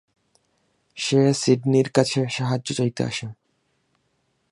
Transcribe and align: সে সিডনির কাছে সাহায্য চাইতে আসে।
সে 0.97 1.21
সিডনির 1.33 1.87
কাছে 1.91 2.19
সাহায্য 2.29 2.67
চাইতে 2.73 3.01
আসে। 3.03 3.27